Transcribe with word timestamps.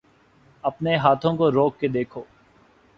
اپنے 0.63 0.95
ہاتھوں 0.97 1.35
کو 1.37 1.51
روک 1.51 1.79
کے 1.79 1.87
رکھو 1.89 2.23